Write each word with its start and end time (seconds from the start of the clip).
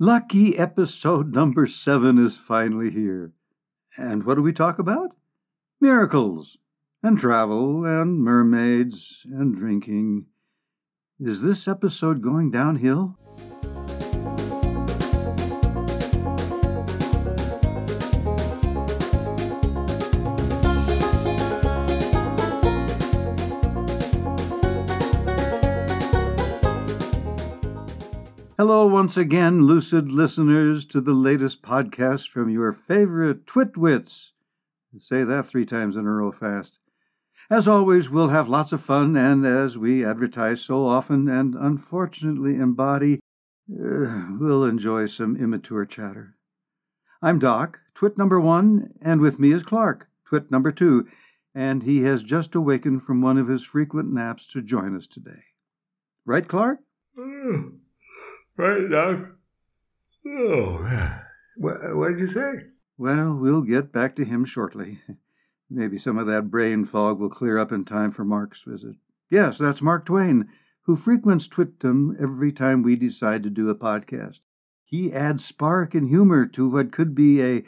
Lucky 0.00 0.56
episode 0.56 1.34
number 1.34 1.66
seven 1.66 2.24
is 2.24 2.38
finally 2.38 2.88
here. 2.88 3.32
And 3.96 4.22
what 4.22 4.36
do 4.36 4.42
we 4.42 4.52
talk 4.52 4.78
about? 4.78 5.16
Miracles, 5.80 6.56
and 7.02 7.18
travel, 7.18 7.84
and 7.84 8.20
mermaids, 8.20 9.26
and 9.28 9.56
drinking. 9.56 10.26
Is 11.18 11.42
this 11.42 11.66
episode 11.66 12.22
going 12.22 12.52
downhill? 12.52 13.18
Hello, 28.60 28.88
once 28.88 29.16
again, 29.16 29.68
lucid 29.68 30.10
listeners, 30.10 30.84
to 30.86 31.00
the 31.00 31.12
latest 31.12 31.62
podcast 31.62 32.28
from 32.28 32.50
your 32.50 32.72
favorite 32.72 33.46
Twitwits. 33.46 34.30
Say 34.98 35.22
that 35.22 35.46
three 35.46 35.64
times 35.64 35.94
in 35.94 36.04
a 36.04 36.10
row 36.10 36.32
fast. 36.32 36.80
As 37.48 37.68
always, 37.68 38.10
we'll 38.10 38.30
have 38.30 38.48
lots 38.48 38.72
of 38.72 38.82
fun, 38.82 39.16
and 39.16 39.46
as 39.46 39.78
we 39.78 40.04
advertise 40.04 40.60
so 40.60 40.84
often 40.88 41.28
and 41.28 41.54
unfortunately 41.54 42.56
embody, 42.56 43.20
uh, 43.70 44.26
we'll 44.40 44.64
enjoy 44.64 45.06
some 45.06 45.36
immature 45.36 45.86
chatter. 45.86 46.34
I'm 47.22 47.38
Doc, 47.38 47.78
twit 47.94 48.18
number 48.18 48.40
one, 48.40 48.92
and 49.00 49.20
with 49.20 49.38
me 49.38 49.52
is 49.52 49.62
Clark, 49.62 50.08
twit 50.24 50.50
number 50.50 50.72
two, 50.72 51.06
and 51.54 51.84
he 51.84 52.02
has 52.02 52.24
just 52.24 52.56
awakened 52.56 53.04
from 53.04 53.22
one 53.22 53.38
of 53.38 53.46
his 53.46 53.62
frequent 53.62 54.12
naps 54.12 54.48
to 54.48 54.62
join 54.62 54.96
us 54.96 55.06
today. 55.06 55.44
Right, 56.26 56.48
Clark? 56.48 56.80
Mm. 57.16 57.77
Right, 58.58 58.90
Doc? 58.90 59.20
Oh, 60.26 60.78
man. 60.80 61.20
What, 61.56 61.76
what 61.96 62.08
did 62.08 62.18
you 62.18 62.28
say? 62.28 62.64
Well, 62.98 63.32
we'll 63.34 63.62
get 63.62 63.92
back 63.92 64.16
to 64.16 64.24
him 64.24 64.44
shortly. 64.44 64.98
Maybe 65.70 65.96
some 65.96 66.18
of 66.18 66.26
that 66.26 66.50
brain 66.50 66.84
fog 66.84 67.20
will 67.20 67.30
clear 67.30 67.56
up 67.56 67.70
in 67.70 67.84
time 67.84 68.10
for 68.10 68.24
Mark's 68.24 68.62
visit. 68.66 68.96
Yes, 69.30 69.58
that's 69.58 69.80
Mark 69.80 70.06
Twain, 70.06 70.48
who 70.82 70.96
frequents 70.96 71.46
Twitdom 71.46 72.16
every 72.20 72.50
time 72.50 72.82
we 72.82 72.96
decide 72.96 73.44
to 73.44 73.50
do 73.50 73.70
a 73.70 73.76
podcast. 73.76 74.40
He 74.84 75.12
adds 75.12 75.44
spark 75.44 75.94
and 75.94 76.08
humor 76.08 76.44
to 76.46 76.68
what 76.68 76.90
could 76.90 77.14
be 77.14 77.40
a 77.40 77.62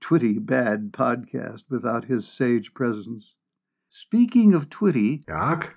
twitty 0.00 0.38
bad 0.38 0.92
podcast 0.92 1.64
without 1.68 2.06
his 2.06 2.26
sage 2.26 2.72
presence. 2.72 3.34
Speaking 3.90 4.54
of 4.54 4.70
twitty, 4.70 5.26
Doc, 5.26 5.74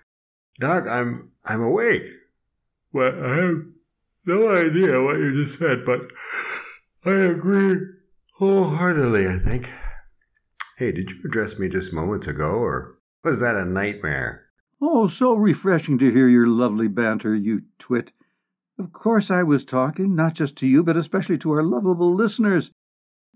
Doc, 0.60 0.88
I'm 0.88 1.32
I'm 1.44 1.62
awake. 1.62 2.08
Well, 2.94 3.12
I 3.26 3.36
have 3.38 3.64
no 4.26 4.50
idea 4.50 5.02
what 5.02 5.18
you 5.18 5.44
just 5.44 5.60
said, 5.60 5.86
but 5.86 6.12
I 7.06 7.12
agree 7.12 7.78
wholeheartedly, 8.38 9.28
I 9.28 9.40
think. 9.40 9.70
Hey, 10.78 10.92
did 10.92 11.12
you 11.12 11.18
address 11.26 11.58
me 11.58 11.70
just 11.70 11.94
moments 11.94 12.28
ago, 12.28 12.52
or 12.52 13.00
was 13.24 13.40
that 13.40 13.56
a 13.56 13.66
nightmare? 13.66 14.46
Oh, 14.82 15.08
so 15.08 15.34
refreshing 15.34 15.98
to 16.00 16.12
hear 16.12 16.28
your 16.28 16.48
lovely 16.48 16.88
banter, 16.88 17.36
you 17.36 17.62
twit. 17.80 18.12
Of 18.80 18.92
course 18.92 19.30
I 19.30 19.44
was 19.44 19.64
talking, 19.64 20.16
not 20.16 20.34
just 20.34 20.56
to 20.58 20.68
you, 20.68 20.84
but 20.84 20.98
especially 20.98 21.38
to 21.40 21.52
our 21.52 21.64
lovable 21.64 22.14
listeners. 22.16 22.72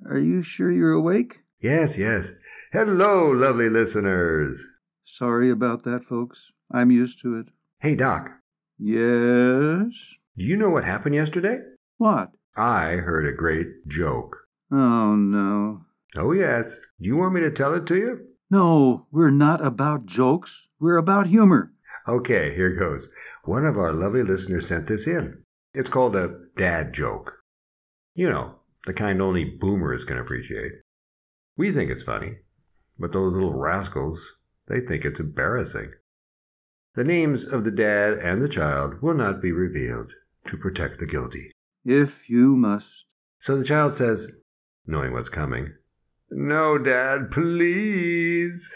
Are 0.10 0.18
you 0.18 0.42
sure 0.42 0.72
you're 0.72 0.92
awake? 0.92 1.40
Yes, 1.62 1.98
yes. 1.98 2.30
Hello, 2.74 3.32
lovely 3.32 3.70
listeners. 3.70 4.62
Sorry 5.06 5.50
about 5.50 5.84
that, 5.84 6.04
folks. 6.04 6.52
I'm 6.72 6.92
used 6.92 7.22
to 7.22 7.38
it. 7.40 7.48
Hey, 7.80 7.96
Doc. 7.96 8.30
Yes? 8.78 9.94
Do 10.38 10.46
you 10.46 10.56
know 10.56 10.70
what 10.70 10.84
happened 10.84 11.16
yesterday? 11.16 11.62
What? 11.98 12.30
I 12.56 12.98
heard 12.98 13.26
a 13.26 13.36
great 13.36 13.88
joke. 13.88 14.38
Oh, 14.72 15.16
no. 15.16 15.82
Oh, 16.16 16.32
yes. 16.32 16.76
Do 17.00 17.08
you 17.08 17.18
want 17.18 17.34
me 17.34 17.42
to 17.42 17.50
tell 17.50 17.74
it 17.74 17.88
to 17.88 17.96
you? 17.96 18.20
No, 18.52 19.08
we're 19.12 19.32
not 19.32 19.66
about 19.66 20.06
jokes. 20.06 20.68
We're 20.80 20.98
about 20.98 21.26
humor. 21.26 21.74
Okay, 22.08 22.54
here 22.54 22.76
goes. 22.76 23.10
One 23.46 23.66
of 23.66 23.80
our 23.80 23.92
lovely 23.92 24.22
listeners 24.22 24.68
sent 24.68 24.88
this 24.88 25.08
in. 25.08 25.42
It's 25.74 25.90
called 25.90 26.16
a 26.16 26.36
dad 26.56 26.94
joke. 26.94 27.34
You 28.14 28.30
know, 28.30 28.58
the 28.86 28.94
kind 28.94 29.24
only 29.24 29.44
boomers 29.44 30.04
can 30.04 30.20
appreciate. 30.20 30.74
We 31.58 31.72
think 31.72 31.90
it's 31.90 32.04
funny, 32.04 32.36
but 33.00 33.12
those 33.12 33.34
little 33.34 33.56
rascals, 33.56 34.24
they 34.68 34.82
think 34.82 35.04
it's 35.04 35.20
embarrassing. 35.20 35.94
The 36.94 37.04
names 37.04 37.44
of 37.44 37.64
the 37.64 37.72
dad 37.72 38.14
and 38.14 38.40
the 38.42 38.50
child 38.50 39.02
will 39.02 39.16
not 39.16 39.42
be 39.42 39.52
revealed 39.52 40.12
to 40.48 40.58
protect 40.58 41.00
the 41.00 41.06
guilty. 41.06 41.52
If 41.86 42.30
you 42.30 42.56
must. 42.56 43.06
So 43.40 43.58
the 43.58 43.64
child 43.64 43.96
says, 43.96 44.32
knowing 44.86 45.14
what's 45.14 45.30
coming, 45.30 45.74
No, 46.30 46.78
Dad, 46.78 47.32
please. 47.32 48.70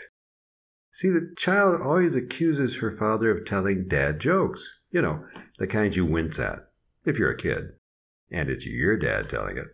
See, 0.94 1.10
the 1.10 1.34
child 1.38 1.82
always 1.82 2.16
accuses 2.16 2.78
her 2.78 2.92
father 2.92 3.32
of 3.32 3.46
telling 3.46 3.88
dad 3.88 4.20
jokes. 4.20 4.68
You 4.92 5.02
know, 5.02 5.26
the 5.58 5.68
kind 5.68 5.96
you 5.96 6.06
wince 6.06 6.38
at, 6.38 6.60
if 7.06 7.18
you're 7.18 7.32
a 7.32 7.38
kid, 7.38 7.72
and 8.30 8.50
it's 8.50 8.66
your 8.66 8.98
dad 8.98 9.30
telling 9.30 9.58
it. 9.58 9.68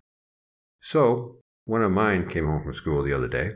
So, 0.81 1.37
one 1.65 1.83
of 1.83 1.91
mine 1.91 2.29
came 2.29 2.45
home 2.45 2.63
from 2.63 2.75
school 2.75 3.03
the 3.03 3.13
other 3.13 3.27
day, 3.27 3.51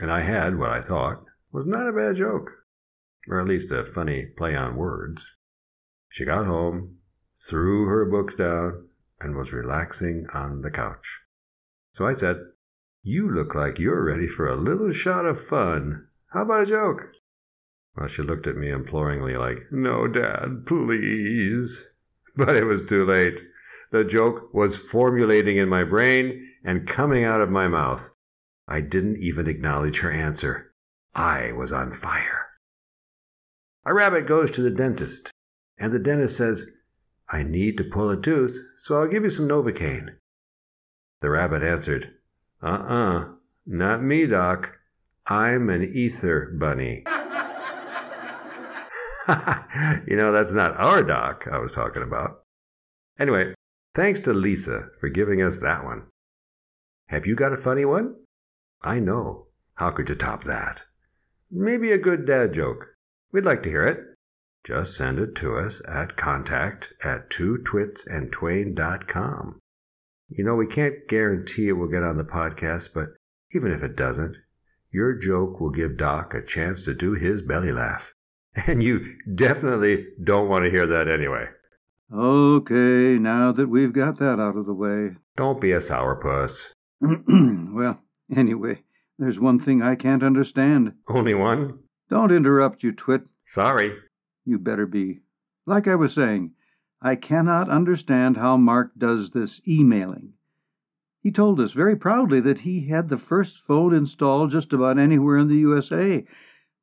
and 0.00 0.10
I 0.10 0.20
had 0.20 0.58
what 0.58 0.70
I 0.70 0.80
thought 0.80 1.24
was 1.52 1.66
not 1.66 1.88
a 1.88 1.92
bad 1.92 2.16
joke, 2.16 2.50
or 3.28 3.40
at 3.40 3.48
least 3.48 3.72
a 3.72 3.84
funny 3.84 4.26
play 4.36 4.54
on 4.54 4.76
words. 4.76 5.22
She 6.08 6.24
got 6.24 6.46
home, 6.46 6.99
threw 7.46 7.86
her 7.86 8.04
books 8.04 8.34
down, 8.36 8.88
and 9.20 9.36
was 9.36 9.52
relaxing 9.52 10.26
on 10.32 10.62
the 10.62 10.70
couch. 10.70 11.20
So 11.94 12.06
I 12.06 12.14
said, 12.14 12.36
You 13.02 13.30
look 13.30 13.54
like 13.54 13.78
you're 13.78 14.04
ready 14.04 14.28
for 14.28 14.48
a 14.48 14.56
little 14.56 14.92
shot 14.92 15.26
of 15.26 15.46
fun. 15.46 16.06
How 16.32 16.42
about 16.42 16.62
a 16.62 16.66
joke? 16.66 17.12
Well, 17.96 18.08
she 18.08 18.22
looked 18.22 18.46
at 18.46 18.56
me 18.56 18.70
imploringly, 18.70 19.36
like, 19.36 19.66
No, 19.70 20.06
Dad, 20.06 20.64
please. 20.66 21.84
But 22.36 22.54
it 22.54 22.64
was 22.64 22.84
too 22.84 23.04
late. 23.04 23.34
The 23.90 24.04
joke 24.04 24.54
was 24.54 24.76
formulating 24.76 25.56
in 25.56 25.68
my 25.68 25.82
brain 25.82 26.48
and 26.64 26.86
coming 26.86 27.24
out 27.24 27.40
of 27.40 27.50
my 27.50 27.66
mouth. 27.66 28.10
I 28.68 28.80
didn't 28.80 29.18
even 29.18 29.48
acknowledge 29.48 29.98
her 29.98 30.12
answer. 30.12 30.72
I 31.12 31.50
was 31.52 31.72
on 31.72 31.92
fire. 31.92 32.46
A 33.84 33.92
rabbit 33.92 34.28
goes 34.28 34.52
to 34.52 34.62
the 34.62 34.70
dentist, 34.70 35.32
and 35.76 35.92
the 35.92 35.98
dentist 35.98 36.36
says, 36.36 36.66
I 37.32 37.44
need 37.44 37.76
to 37.76 37.84
pull 37.84 38.10
a 38.10 38.20
tooth, 38.20 38.58
so 38.78 38.96
I'll 38.96 39.06
give 39.06 39.22
you 39.22 39.30
some 39.30 39.46
Novocaine. 39.46 40.16
The 41.20 41.30
rabbit 41.30 41.62
answered, 41.62 42.10
Uh 42.62 42.66
uh-uh, 42.66 43.18
uh, 43.18 43.24
not 43.66 44.02
me, 44.02 44.26
Doc. 44.26 44.76
I'm 45.26 45.70
an 45.70 45.84
ether 45.84 46.52
bunny. 46.58 47.04
you 50.08 50.16
know, 50.16 50.32
that's 50.32 50.52
not 50.52 50.76
our 50.76 51.04
Doc 51.04 51.46
I 51.50 51.58
was 51.58 51.72
talking 51.72 52.02
about. 52.02 52.42
Anyway, 53.18 53.54
thanks 53.94 54.18
to 54.20 54.32
Lisa 54.32 54.88
for 54.98 55.08
giving 55.08 55.40
us 55.40 55.58
that 55.58 55.84
one. 55.84 56.06
Have 57.08 57.26
you 57.26 57.36
got 57.36 57.52
a 57.52 57.58
funny 57.58 57.84
one? 57.84 58.16
I 58.82 58.98
know. 58.98 59.46
How 59.74 59.90
could 59.90 60.08
you 60.08 60.16
top 60.16 60.44
that? 60.44 60.80
Maybe 61.50 61.92
a 61.92 61.98
good 61.98 62.26
dad 62.26 62.54
joke. 62.54 62.88
We'd 63.30 63.44
like 63.44 63.62
to 63.62 63.68
hear 63.68 63.84
it 63.84 64.09
just 64.64 64.96
send 64.96 65.18
it 65.18 65.34
to 65.36 65.56
us 65.56 65.80
at 65.88 66.16
contact 66.16 66.88
at 67.02 67.30
twotwitsandtwain.com. 67.30 69.58
You 70.28 70.44
know, 70.44 70.54
we 70.54 70.66
can't 70.66 71.08
guarantee 71.08 71.68
it 71.68 71.72
will 71.72 71.88
get 71.88 72.02
on 72.02 72.18
the 72.18 72.24
podcast, 72.24 72.90
but 72.94 73.08
even 73.52 73.72
if 73.72 73.82
it 73.82 73.96
doesn't, 73.96 74.36
your 74.92 75.14
joke 75.14 75.60
will 75.60 75.70
give 75.70 75.96
Doc 75.96 76.34
a 76.34 76.42
chance 76.42 76.84
to 76.84 76.92
do 76.94 77.14
his 77.14 77.42
belly 77.42 77.72
laugh. 77.72 78.12
And 78.66 78.82
you 78.82 79.14
definitely 79.32 80.08
don't 80.22 80.48
want 80.48 80.64
to 80.64 80.72
hear 80.72 80.84
that 80.84 81.08
anyway. 81.08 81.46
Okay, 82.12 83.16
now 83.16 83.52
that 83.52 83.68
we've 83.68 83.92
got 83.92 84.18
that 84.18 84.40
out 84.40 84.56
of 84.56 84.66
the 84.66 84.74
way. 84.74 85.10
Don't 85.36 85.60
be 85.60 85.70
a 85.70 85.78
sourpuss. 85.78 86.56
well, 87.00 88.00
anyway, 88.34 88.82
there's 89.20 89.38
one 89.38 89.60
thing 89.60 89.82
I 89.82 89.94
can't 89.94 90.24
understand. 90.24 90.94
Only 91.08 91.34
one? 91.34 91.78
Don't 92.08 92.32
interrupt, 92.32 92.82
you 92.82 92.90
twit. 92.90 93.22
Sorry 93.46 93.92
you 94.44 94.58
better 94.58 94.86
be. 94.86 95.20
Like 95.66 95.86
I 95.86 95.94
was 95.94 96.14
saying, 96.14 96.52
I 97.02 97.16
cannot 97.16 97.70
understand 97.70 98.36
how 98.36 98.56
Mark 98.56 98.92
does 98.98 99.30
this 99.30 99.60
emailing. 99.66 100.34
He 101.22 101.30
told 101.30 101.60
us 101.60 101.72
very 101.72 101.96
proudly 101.96 102.40
that 102.40 102.60
he 102.60 102.88
had 102.88 103.08
the 103.08 103.18
first 103.18 103.58
phone 103.58 103.94
installed 103.94 104.50
just 104.50 104.72
about 104.72 104.98
anywhere 104.98 105.36
in 105.36 105.48
the 105.48 105.56
USA, 105.56 106.24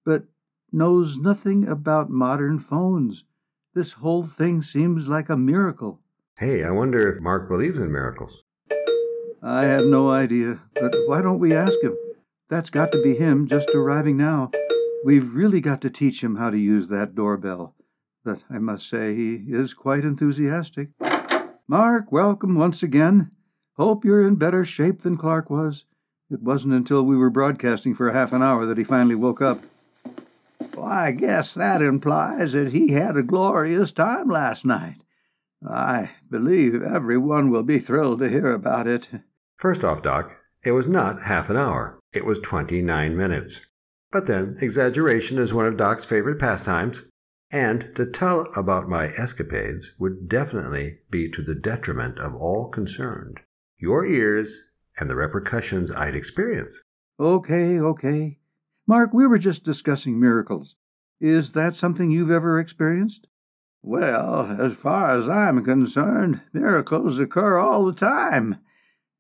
but 0.06 0.24
knows 0.72 1.18
nothing 1.18 1.68
about 1.68 2.10
modern 2.10 2.60
phones. 2.60 3.24
This 3.74 3.94
whole 3.94 4.24
thing 4.24 4.62
seems 4.62 5.08
like 5.08 5.30
a 5.30 5.38
miracle. 5.38 6.02
Hey, 6.38 6.64
I 6.64 6.72
wonder 6.72 7.12
if 7.12 7.22
Mark 7.22 7.48
believes 7.48 7.80
in 7.80 7.92
miracles. 7.92 8.44
I 9.42 9.66
have 9.66 9.86
no 9.86 10.12
idea, 10.12 10.62
but 10.76 10.96
why 11.08 11.22
don't 11.22 11.40
we 11.40 11.54
ask 11.54 11.78
him? 11.82 11.96
That's 12.50 12.70
got 12.70 12.92
to 12.92 13.02
be 13.02 13.16
him 13.16 13.48
just 13.48 13.70
arriving 13.70 14.18
now. 14.18 14.52
We've 15.06 15.34
really 15.34 15.62
got 15.62 15.82
to 15.82 15.90
teach 15.90 16.24
him 16.24 16.36
how 16.36 16.50
to 16.50 16.58
use 16.58 16.88
that 16.88 17.16
doorbell. 17.16 17.76
But 18.26 18.40
I 18.50 18.58
must 18.58 18.90
say 18.90 19.16
he 19.16 19.44
is 19.48 19.74
quite 19.74 20.04
enthusiastic. 20.04 20.90
Mark, 21.68 22.12
welcome 22.12 22.56
once 22.56 22.84
again. 22.84 23.32
Hope 23.78 24.04
you're 24.04 24.28
in 24.28 24.36
better 24.36 24.66
shape 24.66 25.04
than 25.04 25.18
Clark 25.18 25.50
was. 25.50 25.86
It 26.30 26.42
wasn't 26.42 26.74
until 26.74 27.04
we 27.04 27.16
were 27.16 27.30
broadcasting 27.30 27.96
for 27.96 28.12
half 28.12 28.34
an 28.34 28.42
hour 28.42 28.66
that 28.66 28.78
he 28.78 28.84
finally 28.84 29.16
woke 29.16 29.42
up. 29.42 29.60
Well, 30.76 30.86
I 30.86 31.12
guess 31.12 31.54
that 31.54 31.82
implies 31.82 32.54
that 32.54 32.74
he 32.74 32.92
had 32.92 33.16
a 33.16 33.24
glorious 33.24 33.92
time 33.92 34.30
last 34.30 34.66
night. 34.66 34.98
I 35.66 36.12
believe 36.30 36.82
everyone 36.82 37.50
will 37.50 37.64
be 37.64 37.80
thrilled 37.80 38.20
to 38.20 38.30
hear 38.30 38.52
about 38.52 38.88
it. 38.88 39.08
First 39.58 39.84
off, 39.84 40.04
Doc, 40.04 40.32
it 40.64 40.72
was 40.72 40.88
not 40.88 41.24
half 41.24 41.50
an 41.50 41.58
hour. 41.58 41.98
It 42.14 42.26
was 42.26 42.40
twenty 42.40 42.82
nine 42.82 43.16
minutes. 43.16 43.62
But 44.12 44.26
then, 44.26 44.58
exaggeration 44.62 45.38
is 45.38 45.54
one 45.54 45.66
of 45.66 45.78
Doc's 45.78 46.06
favorite 46.06 46.40
pastimes, 46.40 47.02
and 47.52 47.92
to 47.96 48.06
tell 48.06 48.48
about 48.56 48.90
my 48.90 49.08
escapades 49.14 49.92
would 50.00 50.28
definitely 50.28 51.00
be 51.10 51.30
to 51.32 51.42
the 51.42 51.56
detriment 51.56 52.20
of 52.20 52.36
all 52.36 52.70
concerned 52.70 53.42
your 53.80 54.06
ears 54.06 54.62
and 54.98 55.10
the 55.10 55.16
repercussions 55.16 55.92
I'd 55.92 56.16
experience. 56.16 56.80
Okay, 57.20 57.80
okay. 57.80 58.40
Mark, 58.88 59.14
we 59.14 59.28
were 59.28 59.38
just 59.38 59.64
discussing 59.64 60.20
miracles. 60.20 60.76
Is 61.20 61.52
that 61.52 61.74
something 61.74 62.10
you've 62.10 62.32
ever 62.32 62.60
experienced? 62.60 63.28
Well, 63.82 64.58
as 64.60 64.74
far 64.74 65.18
as 65.18 65.30
I'm 65.30 65.64
concerned, 65.64 66.42
miracles 66.54 67.20
occur 67.20 67.58
all 67.58 67.86
the 67.86 67.94
time, 67.94 68.58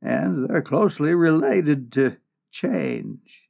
and 0.01 0.49
they're 0.49 0.61
closely 0.61 1.13
related 1.13 1.91
to 1.93 2.17
change. 2.51 3.46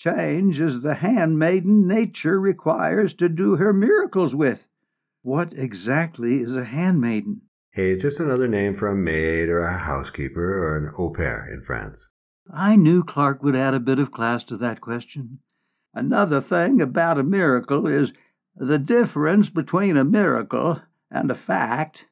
Change 0.00 0.58
is 0.60 0.80
the 0.80 0.94
handmaiden 0.94 1.86
nature 1.86 2.40
requires 2.40 3.12
to 3.12 3.28
do 3.28 3.56
her 3.56 3.74
miracles 3.74 4.34
with. 4.34 4.66
What 5.20 5.52
exactly 5.52 6.40
is 6.40 6.56
a 6.56 6.64
handmaiden? 6.64 7.42
Hey, 7.72 7.90
it's 7.90 8.00
just 8.00 8.18
another 8.18 8.48
name 8.48 8.74
for 8.74 8.88
a 8.88 8.96
maid 8.96 9.50
or 9.50 9.60
a 9.60 9.76
housekeeper 9.76 10.64
or 10.64 10.78
an 10.78 10.94
au 10.96 11.10
pair 11.10 11.46
in 11.52 11.60
France. 11.60 12.06
I 12.50 12.76
knew 12.76 13.04
Clark 13.04 13.42
would 13.42 13.54
add 13.54 13.74
a 13.74 13.78
bit 13.78 13.98
of 13.98 14.10
class 14.10 14.42
to 14.44 14.56
that 14.56 14.80
question. 14.80 15.40
Another 15.92 16.40
thing 16.40 16.80
about 16.80 17.18
a 17.18 17.22
miracle 17.22 17.86
is 17.86 18.14
the 18.56 18.78
difference 18.78 19.50
between 19.50 19.98
a 19.98 20.04
miracle 20.04 20.80
and 21.10 21.30
a 21.30 21.34
fact 21.34 22.06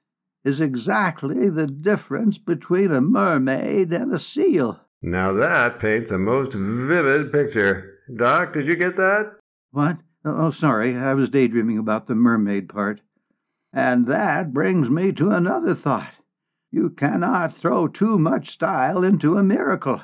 is 0.45 0.61
exactly 0.61 1.49
the 1.49 1.67
difference 1.67 2.37
between 2.37 2.93
a 2.93 3.01
mermaid 3.01 3.95
and 3.95 4.13
a 4.13 4.19
seal. 4.19 4.79
Now 5.01 5.33
that 5.33 5.79
paints 5.79 6.11
a 6.11 6.19
most 6.19 6.53
vivid 6.53 7.33
picture. 7.33 7.99
Doc, 8.15 8.53
did 8.53 8.67
you 8.67 8.77
get 8.77 8.97
that? 8.97 9.37
What? 9.71 9.99
Oh, 10.25 10.51
sorry, 10.51 10.97
I 10.97 11.15
was 11.15 11.31
daydreaming 11.31 11.79
about 11.79 12.07
the 12.07 12.15
mermaid 12.15 12.69
part. 12.69 13.01
And 13.73 14.07
that 14.07 14.53
brings 14.53 14.91
me 14.91 15.13
to 15.13 15.31
another 15.31 15.75
thought. 15.75 16.15
You 16.71 16.91
cannot 16.91 17.55
throw 17.55 17.89
too 17.89 18.19
much 18.19 18.51
style 18.51 19.05
into 19.05 19.39
a 19.39 19.43
miracle. 19.43 20.03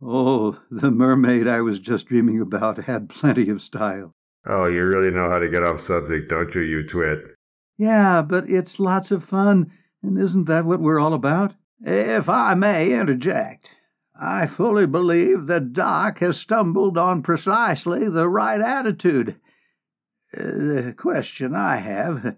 Oh, 0.00 0.58
the 0.70 0.90
mermaid 0.90 1.46
I 1.46 1.60
was 1.60 1.78
just 1.78 2.06
dreaming 2.06 2.40
about 2.40 2.84
had 2.84 3.08
plenty 3.08 3.48
of 3.50 3.62
style. 3.62 4.12
Oh, 4.44 4.66
you 4.66 4.84
really 4.84 5.10
know 5.10 5.28
how 5.28 5.38
to 5.38 5.48
get 5.48 5.62
off 5.62 5.80
subject, 5.80 6.30
don't 6.30 6.52
you, 6.54 6.62
you 6.62 6.86
twit? 6.86 7.20
Yeah, 7.78 8.22
but 8.22 8.50
it's 8.50 8.80
lots 8.80 9.10
of 9.10 9.24
fun, 9.24 9.70
and 10.02 10.18
isn't 10.18 10.46
that 10.46 10.64
what 10.64 10.80
we're 10.80 10.98
all 10.98 11.14
about? 11.14 11.54
If 11.80 12.28
I 12.28 12.54
may 12.54 12.92
interject, 12.92 13.70
I 14.14 14.46
fully 14.46 14.86
believe 14.86 15.46
that 15.46 15.72
Doc 15.72 16.18
has 16.18 16.38
stumbled 16.38 16.98
on 16.98 17.22
precisely 17.22 18.08
the 18.08 18.28
right 18.28 18.60
attitude. 18.60 19.36
Uh, 20.36 20.42
the 20.42 20.94
question 20.96 21.54
I 21.54 21.76
have 21.76 22.36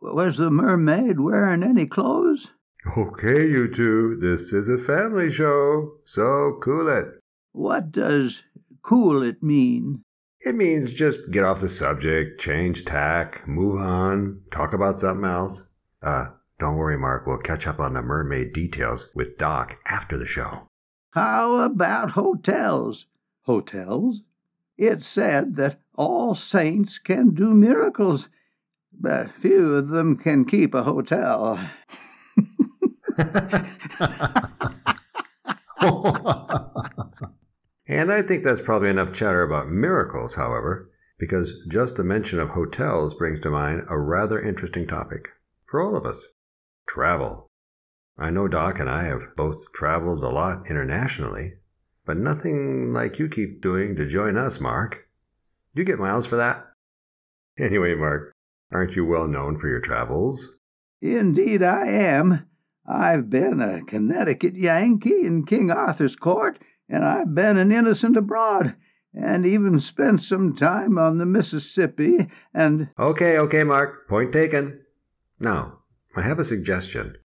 was 0.00 0.38
the 0.38 0.50
mermaid 0.50 1.20
wearing 1.20 1.62
any 1.62 1.86
clothes? 1.86 2.52
Okay, 2.96 3.48
you 3.48 3.72
two, 3.72 4.16
this 4.20 4.52
is 4.52 4.68
a 4.68 4.78
family 4.78 5.30
show, 5.30 5.94
so 6.04 6.58
cool 6.62 6.88
it. 6.88 7.06
What 7.52 7.90
does 7.90 8.42
cool 8.82 9.22
it 9.22 9.42
mean? 9.42 10.02
It 10.40 10.54
means 10.54 10.92
just 10.92 11.18
get 11.32 11.44
off 11.44 11.60
the 11.60 11.68
subject, 11.68 12.40
change 12.40 12.84
tack, 12.84 13.46
move 13.48 13.80
on, 13.80 14.42
talk 14.52 14.72
about 14.72 15.00
something 15.00 15.28
else. 15.28 15.62
Uh, 16.00 16.26
don't 16.60 16.76
worry, 16.76 16.96
Mark, 16.96 17.26
we'll 17.26 17.38
catch 17.38 17.66
up 17.66 17.80
on 17.80 17.94
the 17.94 18.02
mermaid 18.02 18.52
details 18.52 19.08
with 19.14 19.36
Doc 19.36 19.78
after 19.86 20.16
the 20.16 20.24
show. 20.24 20.68
How 21.10 21.56
about 21.56 22.12
hotels? 22.12 23.06
Hotels? 23.42 24.22
It's 24.76 25.06
said 25.06 25.56
that 25.56 25.80
all 25.94 26.34
saints 26.34 26.98
can 26.98 27.30
do 27.30 27.54
miracles, 27.54 28.28
but 28.92 29.34
few 29.34 29.74
of 29.74 29.88
them 29.88 30.16
can 30.16 30.44
keep 30.44 30.74
a 30.74 30.82
hotel. 30.82 31.58
and 37.88 38.12
I 38.12 38.22
think 38.22 38.44
that's 38.44 38.60
probably 38.60 38.90
enough 38.90 39.14
chatter 39.14 39.42
about 39.42 39.70
miracles, 39.70 40.34
however, 40.34 40.90
because 41.18 41.54
just 41.68 41.96
the 41.96 42.04
mention 42.04 42.38
of 42.38 42.50
hotels 42.50 43.14
brings 43.14 43.40
to 43.40 43.50
mind 43.50 43.84
a 43.88 43.98
rather 43.98 44.40
interesting 44.40 44.86
topic 44.86 45.28
for 45.64 45.80
all 45.80 45.96
of 45.96 46.04
us 46.04 46.22
travel. 46.86 47.45
I 48.18 48.30
know 48.30 48.48
Doc 48.48 48.80
and 48.80 48.88
I 48.88 49.04
have 49.04 49.36
both 49.36 49.72
traveled 49.72 50.24
a 50.24 50.28
lot 50.28 50.70
internationally, 50.70 51.54
but 52.06 52.16
nothing 52.16 52.92
like 52.92 53.18
you 53.18 53.28
keep 53.28 53.60
doing 53.60 53.94
to 53.96 54.06
join 54.06 54.38
us, 54.38 54.58
Mark. 54.58 55.06
Do 55.74 55.82
you 55.82 55.84
get 55.84 55.98
miles 55.98 56.26
for 56.26 56.36
that? 56.36 56.64
Anyway, 57.58 57.94
Mark, 57.94 58.34
aren't 58.70 58.96
you 58.96 59.06
well 59.06 59.26
known 59.26 59.56
for 59.56 59.66
your 59.66 59.80
travels? 59.80 60.56
Indeed, 61.00 61.62
I 61.62 61.86
am. 61.86 62.46
I've 62.86 63.30
been 63.30 63.62
a 63.62 63.82
Connecticut 63.82 64.54
Yankee 64.54 65.24
in 65.24 65.46
King 65.46 65.70
Arthur's 65.70 66.16
court, 66.16 66.58
and 66.86 67.02
I've 67.02 67.34
been 67.34 67.56
an 67.56 67.72
innocent 67.72 68.14
abroad, 68.14 68.76
and 69.14 69.46
even 69.46 69.80
spent 69.80 70.20
some 70.20 70.54
time 70.54 70.98
on 70.98 71.16
the 71.16 71.24
Mississippi, 71.24 72.28
and. 72.52 72.90
Okay, 72.98 73.38
okay, 73.38 73.64
Mark. 73.64 74.06
Point 74.06 74.32
taken. 74.32 74.80
Now, 75.40 75.78
I 76.14 76.20
have 76.20 76.38
a 76.38 76.44
suggestion. 76.44 77.16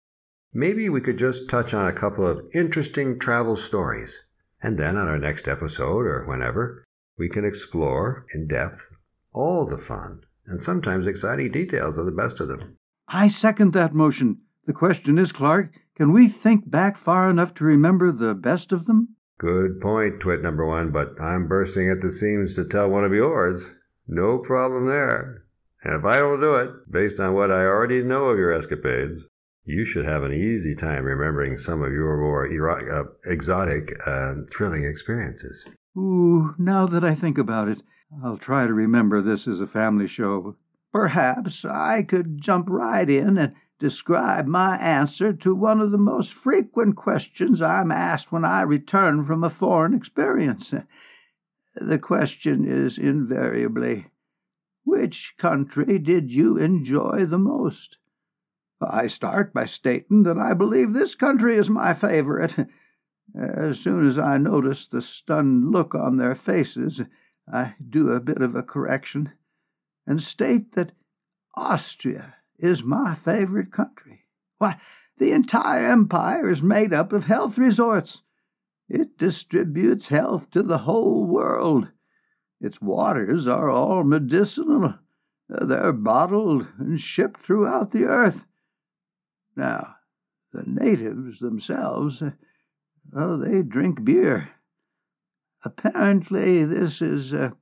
Maybe 0.54 0.90
we 0.90 1.00
could 1.00 1.18
just 1.18 1.50
touch 1.50 1.74
on 1.74 1.88
a 1.88 1.94
couple 1.94 2.28
of 2.28 2.46
interesting 2.54 3.18
travel 3.18 3.56
stories, 3.56 4.20
and 4.62 4.78
then 4.78 4.98
on 4.98 5.08
our 5.08 5.18
next 5.18 5.48
episode 5.48 6.06
or 6.06 6.26
whenever, 6.28 6.84
we 7.18 7.30
can 7.30 7.46
explore 7.46 8.26
in 8.34 8.48
depth 8.48 8.88
all 9.32 9.66
the 9.66 9.78
fun 9.78 10.22
and 10.46 10.62
sometimes 10.62 11.08
exciting 11.08 11.52
details 11.52 11.98
of 11.98 12.06
the 12.06 12.12
best 12.12 12.42
of 12.42 12.50
them. 12.50 12.78
I 13.08 13.30
second 13.30 13.72
that 13.74 13.94
motion. 13.94 14.42
The 14.66 14.74
question 14.74 15.18
is, 15.18 15.32
Clark, 15.32 15.72
can 15.96 16.12
we 16.12 16.28
think 16.28 16.70
back 16.70 16.98
far 16.98 17.30
enough 17.30 17.54
to 17.56 17.64
remember 17.64 18.12
the 18.12 18.34
best 18.34 18.74
of 18.74 18.86
them? 18.86 19.16
Good 19.38 19.80
point, 19.80 20.20
Twit 20.20 20.42
number 20.42 20.66
one, 20.66 20.92
but 20.92 21.20
I'm 21.20 21.48
bursting 21.48 21.90
at 21.90 22.02
the 22.02 22.12
seams 22.12 22.56
to 22.56 22.66
tell 22.66 22.90
one 22.90 23.06
of 23.06 23.14
yours. 23.14 23.70
No 24.06 24.38
problem 24.38 24.88
there. 24.88 25.46
And 25.84 25.96
if 25.96 26.04
I 26.04 26.20
don't 26.20 26.42
do 26.42 26.56
it, 26.56 26.92
based 26.92 27.20
on 27.20 27.34
what 27.34 27.52
I 27.52 27.64
already 27.64 28.04
know 28.04 28.26
of 28.26 28.38
your 28.38 28.52
escapades, 28.52 29.24
you 29.64 29.86
should 29.86 30.06
have 30.06 30.24
an 30.24 30.34
easy 30.34 30.76
time 30.76 31.04
remembering 31.04 31.58
some 31.58 31.82
of 31.82 31.92
your 31.92 32.18
more 32.18 32.48
uh, 32.72 33.04
exotic 33.26 33.96
and 34.06 34.50
thrilling 34.52 34.86
experiences. 34.86 35.64
Ooh, 35.98 36.56
now 36.58 36.86
that 36.88 37.04
I 37.04 37.16
think 37.16 37.38
about 37.38 37.68
it, 37.68 37.82
I'll 38.24 38.38
try 38.38 38.66
to 38.66 38.74
remember 38.74 39.22
this 39.22 39.48
is 39.48 39.62
a 39.62 39.68
family 39.68 40.08
show. 40.08 40.56
Perhaps 40.92 41.64
I 41.64 42.04
could 42.04 42.42
jump 42.42 42.68
right 42.70 43.10
in 43.10 43.38
and 43.38 43.54
describe 43.80 44.46
my 44.46 44.78
answer 44.78 45.34
to 45.34 45.56
one 45.56 45.80
of 45.80 45.92
the 45.92 45.98
most 45.98 46.34
frequent 46.34 46.96
questions 46.96 47.62
I'm 47.62 47.92
asked 47.92 48.32
when 48.32 48.46
I 48.46 48.62
return 48.62 49.26
from 49.26 49.44
a 49.44 49.50
foreign 49.50 49.94
experience. 49.94 50.74
The 51.74 52.00
question 52.00 52.66
is 52.68 52.98
invariably, 52.98 54.08
Which 54.84 55.36
country 55.38 56.00
did 56.00 56.30
you 56.34 56.58
enjoy 56.58 57.26
the 57.26 57.38
most? 57.38 57.98
I 58.90 59.08
start 59.08 59.54
by 59.54 59.66
stating 59.66 60.24
that 60.24 60.38
I 60.38 60.54
believe 60.54 60.94
this 60.94 61.16
country 61.16 61.58
is 61.58 61.70
my 61.70 61.94
favorite. 61.94 62.56
As 63.40 63.80
soon 63.80 64.08
as 64.08 64.18
I 64.18 64.38
notice 64.38 64.88
the 64.88 65.02
stunned 65.02 65.72
look 65.72 65.96
on 65.96 66.18
their 66.18 66.36
faces, 66.36 67.02
I 67.52 67.76
do 67.88 68.10
a 68.10 68.20
bit 68.20 68.42
of 68.42 68.56
a 68.56 68.64
correction 68.64 69.32
and 70.08 70.22
state 70.22 70.74
that 70.74 70.94
Austria 71.56 72.36
is 72.58 72.84
my 72.84 73.16
favorite 73.16 73.72
country. 73.72 74.26
Why, 74.58 74.80
the 75.18 75.32
entire 75.32 75.88
empire 75.88 76.50
is 76.50 76.62
made 76.62 76.94
up 76.94 77.14
of 77.14 77.26
health 77.26 77.58
resorts. 77.58 78.24
It 78.90 79.18
distributes 79.18 80.10
health 80.10 80.50
to 80.52 80.64
the 80.64 80.80
whole 80.80 81.26
world. 81.26 81.88
Its 82.60 82.82
waters 82.82 83.48
are 83.48 83.70
all 83.70 84.04
medicinal. 84.04 84.96
They're 85.48 85.94
bottled 85.94 86.68
and 86.78 87.00
shipped 87.00 87.46
throughout 87.46 87.92
the 87.92 88.06
earth. 88.06 88.46
Now, 89.56 89.96
the 90.54 90.64
natives 90.66 91.40
themselves, 91.40 92.24
oh, 93.16 93.38
they 93.38 93.62
drink 93.62 94.04
beer. 94.04 94.50
Apparently, 95.64 96.66
this 96.66 97.02
is 97.02 97.34
uh, 97.34 97.38
a 97.38 97.54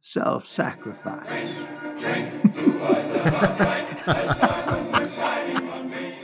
self 0.00 0.46
sacrifice. 0.46 1.50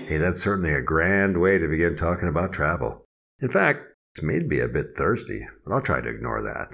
Hey, 0.06 0.18
that's 0.18 0.42
certainly 0.42 0.72
a 0.72 0.82
grand 0.82 1.40
way 1.40 1.56
to 1.58 1.66
begin 1.66 1.96
talking 1.96 2.28
about 2.28 2.52
travel. 2.52 3.06
In 3.40 3.48
fact, 3.48 3.80
it's 4.12 4.22
made 4.22 4.46
me 4.46 4.60
a 4.60 4.68
bit 4.68 4.96
thirsty, 4.96 5.46
but 5.64 5.72
I'll 5.72 5.80
try 5.80 6.02
to 6.02 6.08
ignore 6.08 6.42
that. 6.42 6.68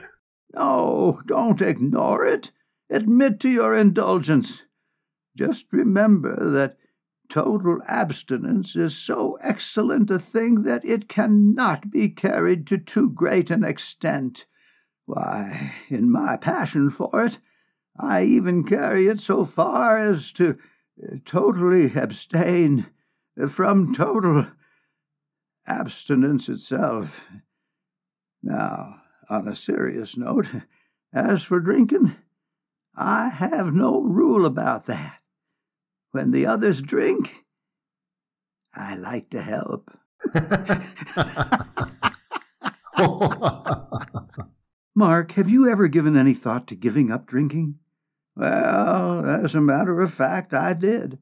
No, 0.52 1.22
don't 1.26 1.62
ignore 1.62 2.24
it. 2.24 2.50
Admit 2.90 3.38
to 3.40 3.48
your 3.48 3.74
indulgence. 3.74 4.64
Just 5.36 5.66
remember 5.72 6.50
that 6.50 6.76
total 7.30 7.78
abstinence 7.87 8.76
is 8.76 8.96
so 8.96 9.38
excellent 9.40 10.10
a 10.10 10.18
thing 10.18 10.64
that 10.64 10.84
it 10.84 11.08
cannot 11.08 11.90
be 11.90 12.08
carried 12.08 12.66
to 12.66 12.76
too 12.76 13.08
great 13.08 13.50
an 13.50 13.64
extent. 13.64 14.46
Why, 15.06 15.72
in 15.88 16.10
my 16.10 16.37
passion 16.37 16.90
for 16.90 17.25
it, 17.25 17.38
I 17.99 18.25
even 18.25 18.64
carry 18.64 19.06
it 19.06 19.20
so 19.20 19.44
far 19.44 19.99
as 19.99 20.32
to 20.32 20.58
uh, 21.02 21.16
totally 21.25 21.92
abstain 21.94 22.87
from 23.49 23.94
total 23.94 24.46
abstinence 25.66 26.49
itself. 26.49 27.20
Now, 28.42 29.02
on 29.28 29.49
a 29.49 29.54
serious 29.54 30.16
note, 30.16 30.49
as 31.12 31.42
for 31.42 31.60
drinking, 31.60 32.16
I 32.96 33.28
have 33.28 33.72
no 33.72 34.00
rule 34.00 34.44
about 34.44 34.87
that. 34.87 35.19
When 36.12 36.32
the 36.32 36.46
others 36.46 36.80
drink, 36.80 37.44
I 38.74 38.96
like 38.96 39.30
to 39.30 39.42
help. 39.42 39.90
Mark, 44.94 45.32
have 45.32 45.48
you 45.48 45.68
ever 45.68 45.88
given 45.88 46.16
any 46.16 46.34
thought 46.34 46.66
to 46.68 46.74
giving 46.74 47.12
up 47.12 47.26
drinking? 47.26 47.76
Well, 48.36 49.24
as 49.24 49.54
a 49.54 49.60
matter 49.60 50.00
of 50.00 50.12
fact, 50.12 50.52
I 50.52 50.72
did. 50.72 51.18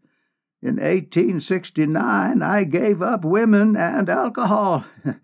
In 0.60 0.76
1869, 0.76 2.42
I 2.42 2.64
gave 2.64 3.00
up 3.00 3.24
women 3.24 3.76
and 3.76 4.08
alcohol. 4.08 4.84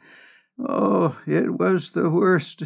oh, 0.59 1.16
it 1.26 1.59
was 1.59 1.90
the 1.90 2.09
worst 2.09 2.62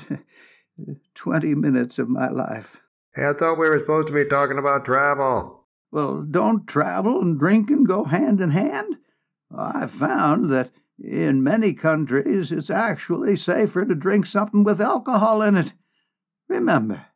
20 1.15 1.55
minutes 1.55 1.99
of 1.99 2.09
my 2.09 2.29
life. 2.29 2.77
Hey, 3.15 3.27
I 3.27 3.33
thought 3.33 3.59
we 3.59 3.69
were 3.69 3.79
supposed 3.79 4.09
to 4.09 4.13
be 4.13 4.27
talking 4.27 4.59
about 4.59 4.85
travel. 4.85 5.58
Well, 5.91 6.23
don't 6.23 6.67
travel 6.67 7.21
and 7.21 7.39
drinking 7.39 7.85
go 7.85 8.05
hand 8.05 8.41
in 8.41 8.51
hand? 8.51 8.97
I've 9.57 9.91
found 9.91 10.51
that 10.51 10.71
in 10.99 11.43
many 11.43 11.73
countries 11.73 12.53
it's 12.53 12.71
actually 12.71 13.37
safer 13.37 13.85
to 13.85 13.95
drink 13.95 14.27
something 14.27 14.65
with 14.65 14.81
alcohol 14.81 15.41
in 15.43 15.57
it. 15.57 15.73
Remember, 16.49 17.07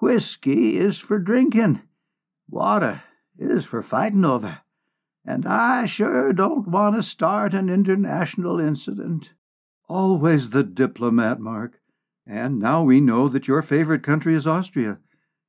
whiskey 0.00 0.76
is 0.76 0.98
for 0.98 1.18
drinking, 1.18 1.82
water 2.48 3.02
is 3.38 3.64
for 3.64 3.82
fighting 3.82 4.24
over. 4.24 4.58
And 5.24 5.46
I 5.46 5.86
sure 5.86 6.32
don't 6.32 6.68
want 6.68 6.96
to 6.96 7.02
start 7.02 7.54
an 7.54 7.70
international 7.70 8.60
incident. 8.60 9.32
Always 9.88 10.50
the 10.50 10.62
diplomat, 10.62 11.40
Mark. 11.40 11.80
And 12.26 12.58
now 12.58 12.82
we 12.82 13.00
know 13.00 13.28
that 13.28 13.48
your 13.48 13.62
favorite 13.62 14.02
country 14.02 14.34
is 14.34 14.46
Austria. 14.46 14.98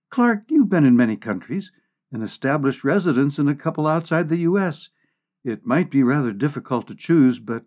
Clark, 0.09 0.43
you've 0.49 0.69
been 0.69 0.85
in 0.85 0.95
many 0.95 1.17
countries 1.17 1.71
and 2.15 2.23
established 2.23 2.85
residence 2.85 3.37
in 3.37 3.49
a 3.49 3.53
couple 3.53 3.85
outside 3.85 4.29
the 4.29 4.37
U.S. 4.37 4.87
It 5.43 5.65
might 5.65 5.91
be 5.91 6.01
rather 6.01 6.31
difficult 6.31 6.87
to 6.87 6.95
choose, 6.95 7.39
but 7.39 7.63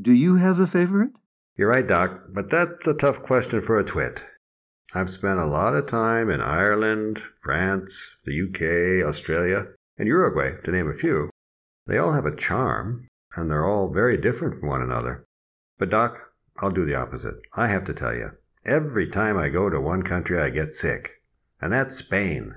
do 0.00 0.14
you 0.14 0.36
have 0.36 0.58
a 0.58 0.66
favorite? 0.66 1.10
You're 1.58 1.68
right, 1.68 1.86
Doc, 1.86 2.22
but 2.30 2.48
that's 2.48 2.86
a 2.86 2.94
tough 2.94 3.22
question 3.22 3.60
for 3.60 3.78
a 3.78 3.84
twit. 3.84 4.24
I've 4.94 5.10
spent 5.10 5.40
a 5.40 5.44
lot 5.44 5.74
of 5.74 5.86
time 5.86 6.30
in 6.30 6.40
Ireland, 6.40 7.20
France, 7.42 7.92
the 8.24 8.32
UK, 8.48 9.06
Australia, 9.06 9.66
and 9.98 10.08
Uruguay, 10.08 10.52
to 10.64 10.72
name 10.72 10.88
a 10.88 10.96
few. 10.96 11.28
They 11.86 11.98
all 11.98 12.12
have 12.12 12.24
a 12.24 12.34
charm, 12.34 13.08
and 13.36 13.50
they're 13.50 13.66
all 13.66 13.92
very 13.92 14.16
different 14.16 14.58
from 14.58 14.70
one 14.70 14.80
another. 14.80 15.26
But, 15.78 15.90
Doc, 15.90 16.18
I'll 16.62 16.70
do 16.70 16.86
the 16.86 16.94
opposite. 16.94 17.34
I 17.52 17.68
have 17.68 17.84
to 17.84 17.92
tell 17.92 18.14
you, 18.14 18.30
every 18.64 19.10
time 19.10 19.36
I 19.36 19.50
go 19.50 19.68
to 19.68 19.78
one 19.78 20.02
country, 20.02 20.40
I 20.40 20.48
get 20.48 20.72
sick 20.72 21.12
and 21.60 21.72
that's 21.72 21.96
Spain. 21.96 22.56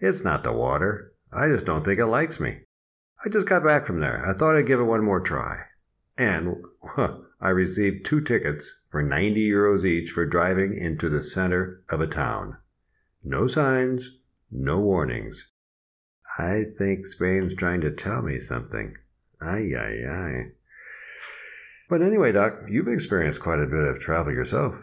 It's 0.00 0.22
not 0.22 0.44
the 0.44 0.52
water. 0.52 1.12
I 1.32 1.48
just 1.48 1.64
don't 1.64 1.84
think 1.84 1.98
it 1.98 2.06
likes 2.06 2.38
me. 2.38 2.60
I 3.24 3.28
just 3.28 3.48
got 3.48 3.64
back 3.64 3.86
from 3.86 4.00
there. 4.00 4.24
I 4.24 4.32
thought 4.32 4.56
I'd 4.56 4.66
give 4.66 4.80
it 4.80 4.84
one 4.84 5.04
more 5.04 5.20
try. 5.20 5.64
And 6.16 6.64
huh, 6.82 7.18
I 7.40 7.50
received 7.50 8.06
two 8.06 8.20
tickets 8.20 8.68
for 8.90 9.02
90 9.02 9.48
euros 9.48 9.84
each 9.84 10.10
for 10.10 10.24
driving 10.24 10.76
into 10.76 11.08
the 11.08 11.22
center 11.22 11.82
of 11.88 12.00
a 12.00 12.06
town. 12.06 12.56
No 13.24 13.46
signs, 13.46 14.10
no 14.50 14.78
warnings. 14.78 15.50
I 16.38 16.66
think 16.78 17.06
Spain's 17.06 17.54
trying 17.54 17.80
to 17.80 17.90
tell 17.90 18.22
me 18.22 18.40
something. 18.40 18.94
Ay, 19.40 19.72
ay, 19.76 20.08
ay. 20.08 20.52
But 21.88 22.02
anyway, 22.02 22.32
Doc, 22.32 22.54
you've 22.68 22.88
experienced 22.88 23.40
quite 23.40 23.60
a 23.60 23.66
bit 23.66 23.84
of 23.84 23.98
travel 23.98 24.32
yourself. 24.32 24.74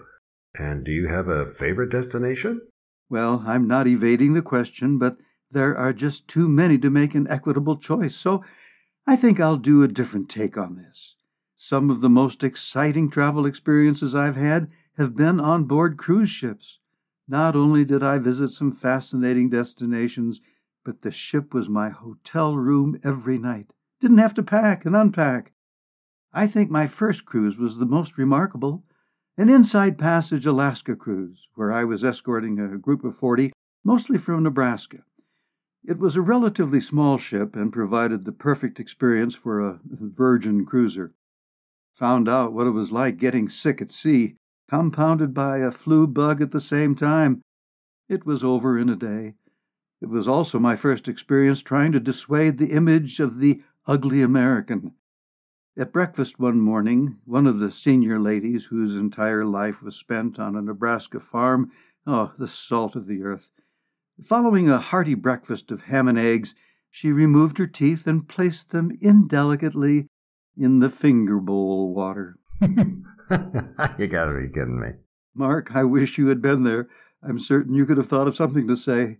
And 0.58 0.84
do 0.84 0.92
you 0.92 1.08
have 1.08 1.28
a 1.28 1.50
favorite 1.50 1.92
destination? 1.92 2.62
Well, 3.10 3.44
I'm 3.46 3.68
not 3.68 3.88
evading 3.88 4.34
the 4.34 4.42
question, 4.42 4.98
but 4.98 5.18
there 5.52 5.78
are 5.78 5.94
just 5.94 6.28
too 6.28 6.50
many 6.50 6.78
to 6.80 6.90
make 6.90 7.14
an 7.14 7.28
equitable 7.28 7.78
choice, 7.78 8.16
so 8.16 8.44
I 9.06 9.16
think 9.16 9.40
I'll 9.40 9.58
do 9.58 9.84
a 9.84 9.88
different 9.88 10.30
take 10.30 10.58
on 10.58 10.76
this. 10.76 11.16
Some 11.56 11.90
of 11.90 12.02
the 12.02 12.10
most 12.10 12.44
exciting 12.44 13.10
travel 13.10 13.46
experiences 13.46 14.16
I've 14.16 14.36
had 14.36 14.70
have 14.98 15.16
been 15.16 15.40
on 15.40 15.66
board 15.66 15.98
cruise 15.98 16.30
ships. 16.30 16.80
Not 17.28 17.56
only 17.56 17.86
did 17.86 18.04
I 18.04 18.18
visit 18.18 18.50
some 18.50 18.72
fascinating 18.72 19.50
destinations, 19.50 20.42
but 20.84 21.02
the 21.02 21.12
ship 21.12 21.54
was 21.54 21.70
my 21.70 21.90
hotel 21.90 22.56
room 22.56 23.00
every 23.04 23.38
night. 23.38 23.74
Didn't 24.00 24.18
have 24.18 24.34
to 24.36 24.44
pack 24.44 24.86
and 24.86 24.96
unpack. 24.96 25.54
I 26.34 26.48
think 26.48 26.70
my 26.70 26.88
first 26.88 27.26
cruise 27.26 27.58
was 27.58 27.78
the 27.78 27.86
most 27.86 28.18
remarkable 28.18 28.84
an 29.38 29.50
Inside 29.50 29.98
Passage 29.98 30.46
Alaska 30.46 30.96
cruise, 30.96 31.50
where 31.56 31.70
I 31.70 31.84
was 31.84 32.06
escorting 32.06 32.58
a 32.58 32.78
group 32.78 33.04
of 33.04 33.18
40, 33.18 33.52
mostly 33.84 34.18
from 34.18 34.44
Nebraska. 34.44 35.00
It 35.86 36.00
was 36.00 36.16
a 36.16 36.22
relatively 36.22 36.80
small 36.80 37.18
ship 37.18 37.54
and 37.54 37.74
provided 37.74 38.24
the 38.24 38.32
perfect 38.32 38.80
experience 38.80 39.36
for 39.36 39.60
a 39.60 39.80
virgin 39.84 40.66
cruiser. 40.66 41.14
Found 41.96 42.30
out 42.30 42.54
what 42.54 42.66
it 42.66 42.72
was 42.72 42.94
like 42.94 43.18
getting 43.18 43.50
sick 43.50 43.82
at 43.82 43.92
sea, 43.92 44.36
compounded 44.70 45.34
by 45.34 45.58
a 45.58 45.70
flu 45.70 46.08
bug 46.08 46.42
at 46.42 46.52
the 46.52 46.62
same 46.62 46.96
time. 46.96 47.42
It 48.08 48.26
was 48.26 48.42
over 48.42 48.80
in 48.80 48.88
a 48.88 48.96
day. 48.96 49.34
It 50.02 50.08
was 50.08 50.30
also 50.30 50.60
my 50.60 50.78
first 50.78 51.10
experience 51.10 51.62
trying 51.62 51.92
to 51.92 52.00
dissuade 52.00 52.58
the 52.58 52.72
image 52.72 53.20
of 53.20 53.40
the 53.40 53.62
ugly 53.86 54.22
American. 54.22 54.94
At 55.78 55.92
breakfast 55.92 56.40
one 56.40 56.62
morning, 56.62 57.18
one 57.26 57.46
of 57.46 57.60
the 57.60 57.70
senior 57.70 58.18
ladies, 58.18 58.66
whose 58.66 58.96
entire 58.96 59.44
life 59.44 59.82
was 59.82 59.98
spent 59.98 60.40
on 60.40 60.56
a 60.56 60.62
Nebraska 60.62 61.20
farm, 61.20 61.70
oh, 62.08 62.32
the 62.38 62.48
salt 62.48 62.96
of 62.96 63.08
the 63.08 63.24
earth, 63.24 63.50
following 64.24 64.70
a 64.70 64.80
hearty 64.80 65.16
breakfast 65.16 65.72
of 65.72 65.84
ham 65.84 66.08
and 66.08 66.18
eggs, 66.18 66.56
she 66.90 67.12
removed 67.12 67.58
her 67.58 67.68
teeth 67.68 68.08
and 68.08 68.26
placed 68.26 68.70
them 68.70 68.98
indelicately 69.02 70.08
in 70.58 70.80
the 70.80 70.90
finger 70.90 71.42
bowl 71.42 71.94
water. 71.94 72.38
you 72.62 74.08
gotta 74.08 74.40
be 74.40 74.48
kidding 74.48 74.80
me. 74.80 74.92
Mark, 75.34 75.76
I 75.76 75.84
wish 75.84 76.18
you 76.18 76.28
had 76.28 76.42
been 76.42 76.64
there. 76.64 76.88
I'm 77.22 77.38
certain 77.38 77.74
you 77.74 77.86
could 77.86 77.98
have 77.98 78.08
thought 78.08 78.30
of 78.30 78.38
something 78.38 78.66
to 78.70 78.78
say. 78.78 79.18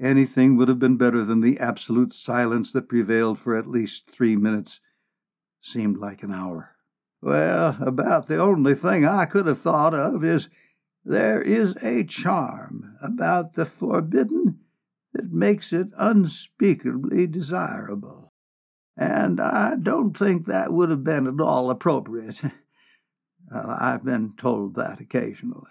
Anything 0.00 0.56
would 0.56 0.66
have 0.66 0.80
been 0.80 0.96
better 0.96 1.24
than 1.24 1.42
the 1.42 1.60
absolute 1.60 2.12
silence 2.12 2.72
that 2.72 2.88
prevailed 2.88 3.38
for 3.38 3.56
at 3.56 3.68
least 3.68 4.10
three 4.10 4.34
minutes 4.34 4.80
seemed 5.62 5.96
like 5.96 6.22
an 6.22 6.32
hour. 6.32 6.76
Well, 7.22 7.76
about 7.80 8.26
the 8.26 8.38
only 8.38 8.74
thing 8.74 9.06
I 9.06 9.24
could 9.24 9.46
have 9.46 9.60
thought 9.60 9.94
of 9.94 10.24
is 10.24 10.48
there 11.04 11.40
is 11.40 11.76
a 11.80 12.04
charm 12.04 12.96
about 13.00 13.54
the 13.54 13.64
forbidden 13.64 14.58
that 15.12 15.32
makes 15.32 15.72
it 15.72 15.88
unspeakably 15.96 17.26
desirable. 17.26 18.32
And 18.96 19.40
I 19.40 19.76
don't 19.80 20.16
think 20.16 20.46
that 20.46 20.72
would 20.72 20.90
have 20.90 21.04
been 21.04 21.26
at 21.26 21.40
all 21.40 21.70
appropriate. 21.70 22.40
I've 23.54 24.04
been 24.04 24.32
told 24.36 24.74
that 24.74 25.00
occasionally. 25.00 25.70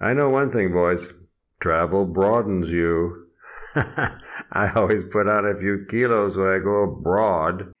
I 0.00 0.14
know 0.14 0.30
one 0.30 0.50
thing, 0.50 0.72
boys. 0.72 1.06
Travel 1.62 2.06
broadens 2.06 2.72
you. 2.72 3.28
I 3.76 4.72
always 4.74 5.04
put 5.12 5.28
on 5.28 5.46
a 5.46 5.56
few 5.56 5.86
kilos 5.88 6.36
when 6.36 6.48
I 6.48 6.58
go 6.58 6.82
abroad. 6.82 7.72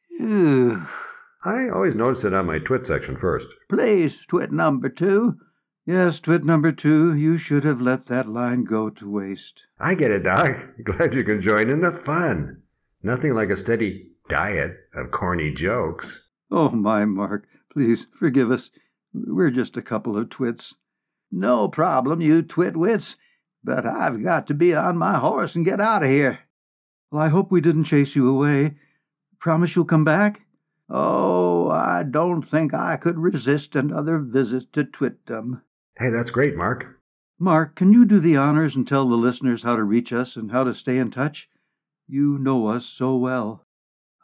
I 1.44 1.68
always 1.68 1.96
notice 1.96 2.22
it 2.22 2.32
on 2.32 2.46
my 2.46 2.60
twit 2.60 2.86
section 2.86 3.16
first. 3.16 3.48
Please, 3.68 4.24
twit 4.24 4.52
number 4.52 4.88
two. 4.88 5.36
Yes, 5.84 6.20
twit 6.20 6.44
number 6.44 6.70
two, 6.70 7.12
you 7.16 7.36
should 7.36 7.64
have 7.64 7.80
let 7.80 8.06
that 8.06 8.28
line 8.28 8.62
go 8.62 8.88
to 8.88 9.10
waste. 9.10 9.64
I 9.80 9.96
get 9.96 10.12
it, 10.12 10.22
Doc. 10.22 10.56
Glad 10.84 11.12
you 11.12 11.24
can 11.24 11.42
join 11.42 11.68
in 11.68 11.80
the 11.80 11.90
fun. 11.90 12.62
Nothing 13.02 13.34
like 13.34 13.50
a 13.50 13.56
steady 13.56 14.10
diet 14.28 14.76
of 14.94 15.10
corny 15.10 15.52
jokes. 15.52 16.28
Oh, 16.52 16.70
my 16.70 17.04
Mark, 17.04 17.48
please 17.72 18.06
forgive 18.16 18.52
us. 18.52 18.70
We're 19.12 19.50
just 19.50 19.76
a 19.76 19.82
couple 19.82 20.16
of 20.16 20.30
twits. 20.30 20.76
No 21.32 21.66
problem, 21.66 22.20
you 22.20 22.42
twit 22.42 22.74
twitwits. 22.74 23.16
But 23.64 23.86
I've 23.86 24.22
got 24.22 24.46
to 24.48 24.54
be 24.54 24.74
on 24.74 24.96
my 24.96 25.18
horse 25.18 25.54
and 25.54 25.64
get 25.64 25.80
out 25.80 26.02
of 26.02 26.10
here. 26.10 26.40
Well, 27.10 27.22
I 27.22 27.28
hope 27.28 27.50
we 27.50 27.60
didn't 27.60 27.84
chase 27.84 28.16
you 28.16 28.28
away. 28.28 28.74
Promise 29.38 29.76
you'll 29.76 29.84
come 29.84 30.04
back? 30.04 30.42
Oh, 30.88 31.70
I 31.70 32.02
don't 32.02 32.42
think 32.42 32.74
I 32.74 32.96
could 32.96 33.18
resist 33.18 33.76
another 33.76 34.18
visit 34.18 34.72
to 34.74 34.84
Twitdom. 34.84 35.62
Hey, 35.98 36.10
that's 36.10 36.30
great, 36.30 36.56
Mark. 36.56 36.98
Mark, 37.38 37.74
can 37.74 37.92
you 37.92 38.04
do 38.04 38.20
the 38.20 38.36
honors 38.36 38.76
and 38.76 38.86
tell 38.86 39.08
the 39.08 39.16
listeners 39.16 39.62
how 39.62 39.76
to 39.76 39.82
reach 39.82 40.12
us 40.12 40.36
and 40.36 40.52
how 40.52 40.64
to 40.64 40.74
stay 40.74 40.98
in 40.98 41.10
touch? 41.10 41.48
You 42.06 42.38
know 42.38 42.66
us 42.66 42.86
so 42.86 43.16
well. 43.16 43.64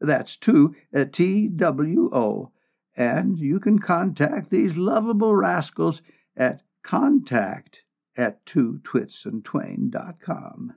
That's 0.00 0.36
two, 0.36 0.74
uh, 0.94 1.04
T 1.04 1.46
W 1.46 2.10
O. 2.12 2.50
And 2.96 3.38
you 3.38 3.60
can 3.60 3.78
contact 3.78 4.50
these 4.50 4.76
lovable 4.76 5.36
rascals 5.36 6.02
at 6.36 6.62
contact 6.82 7.84
at 8.16 8.44
twotwitsandtwain.com. 8.44 10.74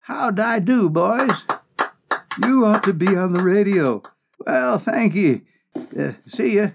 How'd 0.00 0.40
I 0.40 0.60
do, 0.60 0.88
boys? 0.88 1.44
You 2.42 2.64
ought 2.64 2.82
to 2.84 2.94
be 2.94 3.14
on 3.16 3.34
the 3.34 3.42
radio. 3.42 4.00
Well, 4.46 4.78
thank 4.78 5.14
you. 5.14 5.42
Uh, 5.76 6.12
see 6.26 6.56
ya. 6.56 6.68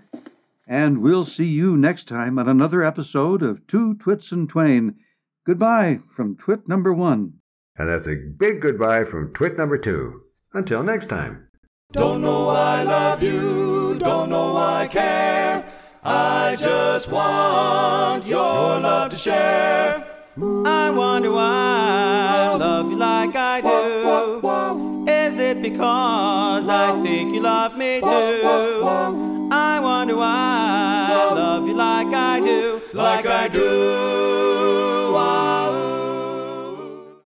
And 0.68 1.02
we'll 1.02 1.26
see 1.26 1.48
you 1.48 1.76
next 1.76 2.08
time 2.08 2.38
on 2.38 2.48
another 2.48 2.84
episode 2.84 3.42
of 3.42 3.66
Two 3.66 3.96
Twits 3.96 4.32
and 4.32 4.48
Twain. 4.48 4.96
Goodbye 5.46 6.00
from 6.16 6.36
Twit 6.36 6.68
number 6.68 6.94
one. 6.94 7.34
And 7.78 7.90
that's 7.90 8.08
a 8.08 8.16
big 8.16 8.62
goodbye 8.62 9.06
from 9.06 9.34
Twit 9.34 9.58
number 9.58 9.78
two. 9.78 10.22
Until 10.54 10.84
next 10.84 11.08
time. 11.10 11.48
Don't 11.92 12.22
know 12.22 12.46
why 12.46 12.82
I 12.82 12.84
love 12.84 13.24
you, 13.24 13.98
don't 13.98 14.30
know 14.30 14.54
why 14.54 14.82
I 14.84 14.88
care. 14.88 15.66
I 16.04 16.56
just 16.60 17.10
want 17.10 18.26
your 18.28 18.80
love 18.80 19.10
to 19.12 19.18
share. 19.18 20.06
I 20.38 20.90
wonder 20.92 21.32
why 21.32 21.42
I 21.42 22.56
love 22.56 22.92
you 22.92 22.98
like 22.98 23.36
I 23.36 23.62
do. 23.62 24.49
Because 25.62 26.70
I 26.70 27.02
think 27.04 27.34
you 27.34 27.42
love 27.42 27.78
me 27.78 28.00
too? 28.00 28.08
I 29.52 29.80
wonder 29.82 30.16
why 30.16 31.08
I 31.12 31.34
love 31.34 31.68
you 31.68 31.74
like 31.74 32.14
I 32.14 32.40
do, 32.40 32.82
like 32.94 33.26
I 33.26 33.48
do. 33.50 34.99